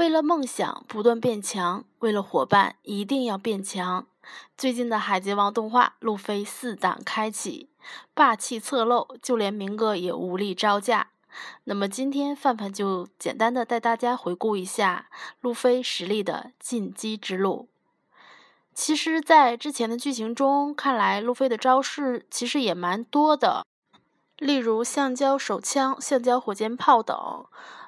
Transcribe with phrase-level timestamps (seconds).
[0.00, 4.06] 为了梦想不断变强，为了伙伴一定要变强。
[4.56, 7.68] 最近的《海贼王》动画，路飞四档开启，
[8.14, 11.08] 霸气侧漏，就连明哥也无力招架。
[11.64, 15.10] 那么今天范范就简单的带大家回顾一下
[15.42, 17.68] 路飞实力的进击之路。
[18.72, 23.66] 其实，在之前的剧情中，看来路飞的招式其实也蛮多的，
[24.38, 27.44] 例如橡胶手枪、橡胶火箭炮等。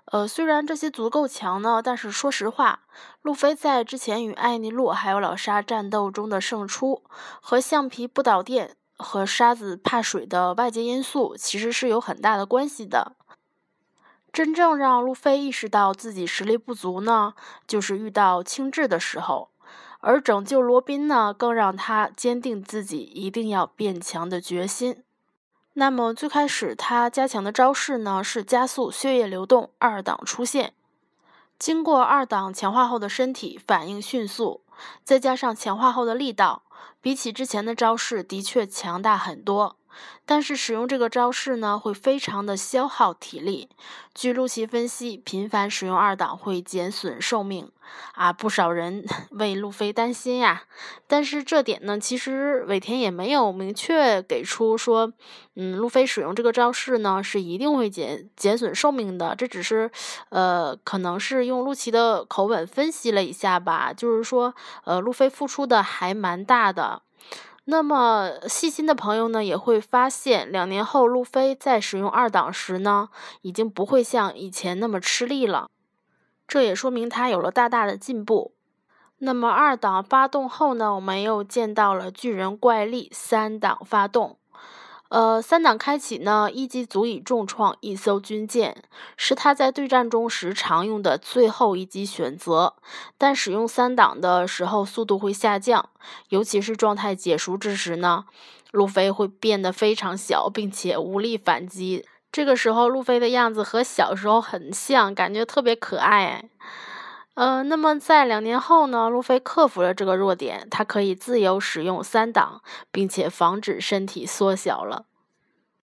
[0.07, 2.81] 呃，虽然这些足够强呢，但是说实话，
[3.23, 7.03] 路飞在之前与艾尼路还有老沙战斗中的胜出，
[7.41, 13.17] 和橡皮不导电和沙子怕水的外界因素其实是有很大的关系的。
[14.33, 17.35] 真正让路飞意识到自己实力不足呢，
[17.67, 19.51] 就是遇到青雉的时候，
[20.01, 25.05] 而拯救罗宾呢，更让他坚定自己一定要变强的决心。
[25.75, 30.75] 那么最开始他加强的招式呢，是加速血液流动二档出现。
[31.59, 34.63] 经过二档强化后的身体反应迅速，
[35.05, 36.65] 再加上强化后的力道，
[37.01, 39.77] 比起之前的招式的确强大很多。
[40.25, 43.69] 但是使用这个招式呢，会非常的消耗体力。
[44.15, 47.71] 据陆琪分析，频繁使用二档会减损寿命
[48.15, 50.65] 啊，不少人 为路飞担心呀。
[51.07, 55.13] 但是这点呢，其实尾田也没有明确给出说，
[55.55, 59.35] 嗯，路飞使用这个招式呢是一定会减减损寿命的。
[59.35, 59.91] 这只是，
[60.29, 67.03] 呃，可能是用陆琪的口吻分析了一下吧，就是说，呃，路飞付出的还蛮大的。
[67.65, 73.09] 那么细心的朋友呢，也会发现，两年后路飞在使用二档时呢，
[73.43, 75.69] 已经不会像以前那么吃力了。
[76.49, 78.55] 这也说明他有了大大的进步。
[79.19, 84.39] 那么二档发动后呢，我们又见到了巨人怪力三档发动。
[85.13, 88.83] 呃，三档开启呢，一击足以重创一艘军舰，
[89.15, 92.77] 是他在对战中时常用的最后一击选择。
[93.19, 95.91] 但使用三档的时候，速度会下降，
[96.31, 98.25] 尤其是状态解熟之时呢，
[98.71, 102.07] 路飞会变得非常小，并且无力反击。
[102.33, 106.49] 这个时候，路飞的样子和小时候很像，感觉特别可爱。
[107.35, 115.07] 呃，那么在两年后呢，路飞克服了这个弱点，他可以自由使用三档，并且防止身体缩小了。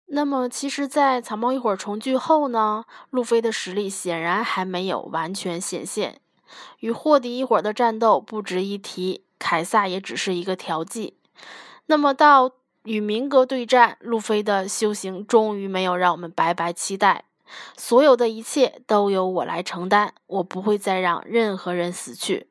[0.08, 6.20] 那么，其实，在草帽一伙重聚后呢，路飞的实力显然还没有完全显现。
[6.80, 11.18] 与霍迪一伙的战斗不值一提，凯撒也只是一个调剂。
[11.88, 12.52] 那么到
[12.84, 17.26] 与明哥对战，路飞的修行终于没有让我们白白期待。
[17.78, 22.48] 所有的一切都由我来承担，我不会再让任何人死去。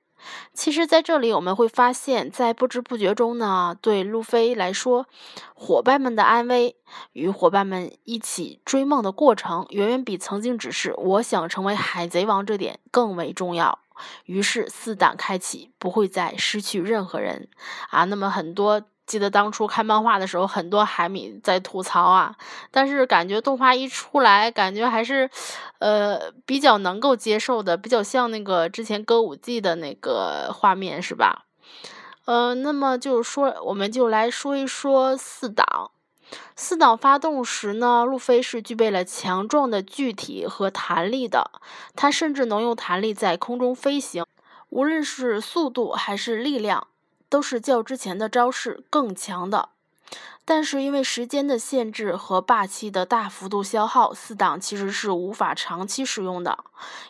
[0.55, 5.06] 其实，在这里我们会发现，在不知不觉中呢，对路飞来说，
[5.55, 6.77] 伙伴们的安危
[7.12, 13.81] 与伙伴们一起追梦的过程，远远比曾经只是我想成为海贼王这点更为重要。
[14.25, 17.49] 于是，四档开启，不会再失去任何人
[17.91, 18.05] 啊。
[18.05, 18.82] 那么很多。
[19.07, 22.35] 记得当初看漫画的时候，很多海米在吐槽啊，
[22.71, 25.29] 但是感觉动画一出来，感觉还是，
[25.79, 31.45] 呃，比较能够接受的，比较像那个之前歌舞伎的那个画面，是吧？
[32.25, 35.91] 呃，那么就说，我们就来说一说四档。
[36.57, 41.51] 四档发动时呢，路飞是具备了强壮的具体和弹力的，
[41.95, 44.25] 他甚至能用弹力在空中飞行，
[44.71, 46.87] 无论是速度还是力量。
[47.34, 49.71] 都是较之前的招式更强的，
[50.45, 56.62] 但是因为时间的限制和霸气的大幅度消耗，四档其实是无法长期使用的。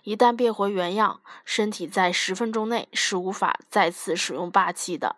[0.02, 5.16] 一旦变回原样，身体在十分钟内是无法再次使用霸气的。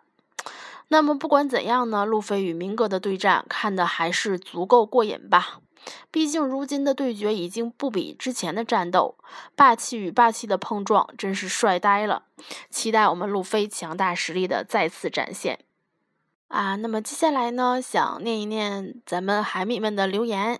[0.89, 5.61] 那么不管怎样呢，路飞与明哥的对战看的还是足够过瘾吧。
[6.11, 9.15] 毕竟，如今的对决已经不比之前的战斗，
[9.55, 12.23] 霸气与霸气的碰撞真是帅呆了。
[12.69, 15.59] 期待我们路飞强大实力的再次展现
[16.47, 16.75] 啊！
[16.77, 20.59] 那么接下来呢，想念一念咱们海米们的留言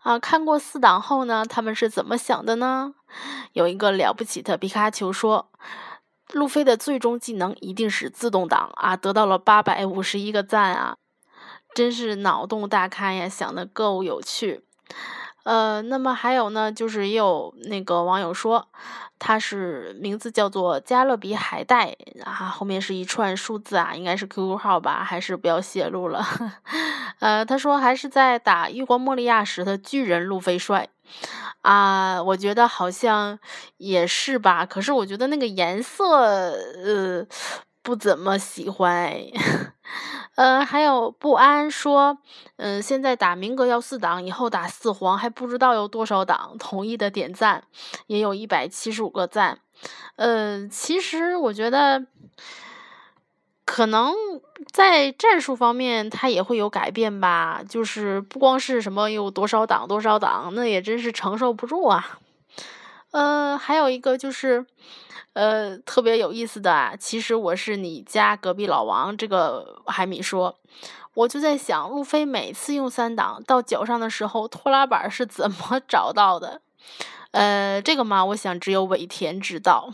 [0.00, 0.18] 啊。
[0.18, 2.94] 看过四档后呢，他们是怎么想的呢？
[3.54, 5.50] 有一个了不起的皮卡丘说，
[6.32, 10.96] 路飞的最终技能一定是自动挡啊，得到了八百五十一个赞啊。
[11.78, 14.64] 真是脑洞大开呀，想的够有趣。
[15.44, 18.66] 呃，那么还有呢，就是也有那个网友说，
[19.16, 21.94] 他是名字叫做加勒比海带
[22.24, 26.26] 啊，后面是一串数字啊，应该是 QQ 号吧，还是不要泄露了。
[27.20, 30.88] 呃，他说还是在打月光莫利亚时的巨人路飞帅
[31.62, 33.38] 啊，我觉得好像
[33.76, 37.24] 也是吧，可是我觉得那个颜色，呃。
[37.80, 39.32] 不怎么喜欢哎。
[40.38, 42.16] 呃，还有不安说，
[42.58, 47.64] 嗯，现在打民革要四党，以后打四黄，还不知道有多少党同意的点赞，
[48.06, 49.58] 也有一百七十五个赞。
[50.14, 52.06] 呃，其实我觉得，
[53.64, 54.14] 可能
[54.70, 57.60] 在战术方面，他也会有改变吧。
[57.68, 62.20] 就是不光是什么有多少党多少党，那也真是承受不住啊。
[63.10, 64.64] 呃，还有一个就是。
[65.38, 69.16] 呃，特别有意思的啊，其实我是你家隔壁老王。
[69.16, 70.58] 这个海米说，
[71.14, 76.60] 我就在想，路飞每次用三档到脚上的时候，拖拉板是怎么 找到的？
[77.30, 79.92] 呃，这个嘛，我想只有尾田知道。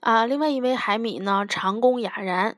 [0.00, 2.56] 啊，另外一位海米呢，长弓雅然，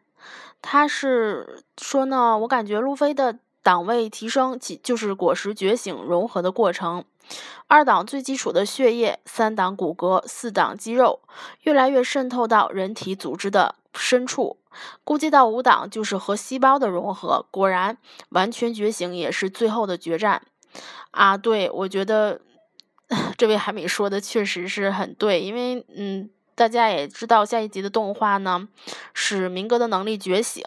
[0.63, 7.05] 他是说呢，我感觉路飞的档位提升，即就是果实觉醒融合的过程。
[7.67, 11.21] 二档最基础的血液，三档骨骼，四档肌肉，
[11.63, 14.59] 越来越渗透到人体组织的深处。
[15.05, 17.45] 估计到五档就是和细胞的融合。
[17.51, 17.99] 果然，
[18.31, 20.43] 完全觉醒也是最后的决战
[21.11, 21.37] 啊！
[21.37, 22.41] 对我觉得
[23.37, 28.67] 这位海米说的确实是很对，因为嗯，大家也知道下一集的动画呢
[29.13, 30.65] 是明哥的能力觉醒，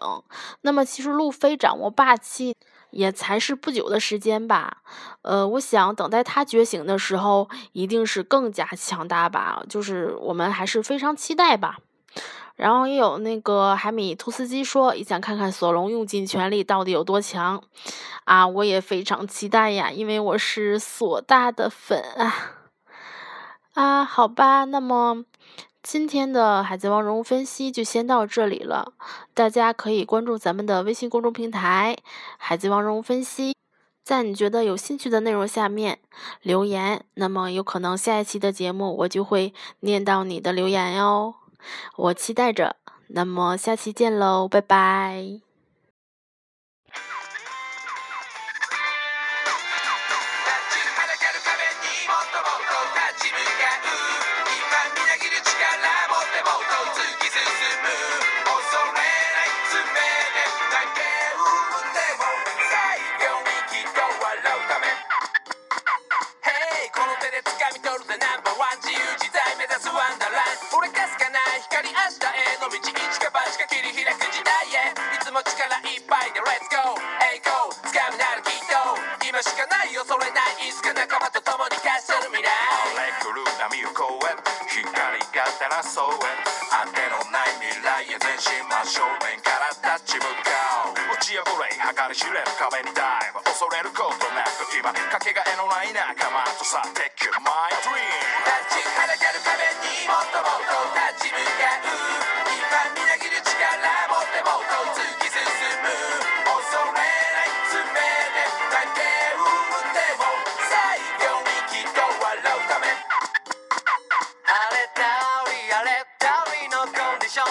[0.60, 2.56] 那么其实路飞掌握霸气。
[2.90, 4.78] 也才是不久的时间吧，
[5.22, 11.78] 呃，我想等待他觉醒的时候，一定是更加强大吧，就是我们还是非常期待吧。
[12.54, 17.62] 然后也有那个海米兔斯基说，也想看看索隆用尽全力到底有多强
[18.24, 18.46] 啊！
[18.46, 22.34] 我也非常期待呀，因为我是索大的粉啊
[23.74, 25.24] 啊，好吧，那么。
[25.88, 28.92] 今天的海贼王人物分析就先到这里了，
[29.34, 31.96] 大家可以关注咱们的微信公众平台
[32.38, 33.54] “海贼王人物分析”，
[34.02, 36.00] 在你觉得有兴趣的内容下面
[36.42, 41.36] 留言，那么有可能下一期的节目我就会念到你的留言哟，
[41.94, 42.74] 我期待着。
[43.10, 45.45] 那么下期见喽，拜拜。
[85.76, 86.32] 争え
[86.72, 89.68] あてのない未来へ前進真正面から
[90.00, 97.52] 立ち向かう落ち破れ計り知れる壁にダイブ恐れることなく今かけがえのない仲間とさ Take you my
[97.84, 99.36] dream 立ちはだる。
[99.44, 100.75] 壁にもっともっと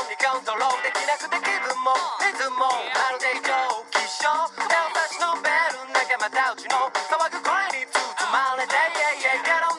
[0.09, 3.53] にコントロールできなくて気分もリズムもまるで異常
[3.89, 4.65] 気象
[6.25, 8.01] またうちの騒ぐ声に包
[8.33, 9.74] まれて Yeah yeah get on